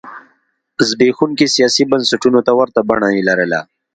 زبېښونکو 0.89 1.45
سیاسي 1.55 1.83
بنسټونو 1.91 2.39
ته 2.45 2.51
ورته 2.59 2.79
بڼه 2.89 3.09
یې 3.15 3.21
لرله. 3.29 3.59